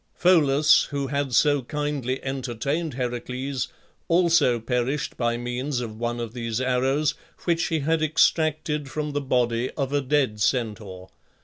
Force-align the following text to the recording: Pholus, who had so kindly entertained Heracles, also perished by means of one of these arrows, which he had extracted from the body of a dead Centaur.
Pholus, 0.15 0.85
who 0.85 1.09
had 1.09 1.31
so 1.35 1.61
kindly 1.61 2.23
entertained 2.23 2.95
Heracles, 2.95 3.67
also 4.07 4.59
perished 4.59 5.15
by 5.15 5.37
means 5.37 5.79
of 5.79 5.95
one 5.99 6.19
of 6.19 6.33
these 6.33 6.59
arrows, 6.59 7.13
which 7.43 7.65
he 7.65 7.81
had 7.81 8.01
extracted 8.01 8.89
from 8.89 9.11
the 9.11 9.21
body 9.21 9.69
of 9.77 9.93
a 9.93 10.01
dead 10.01 10.41
Centaur. 10.41 11.09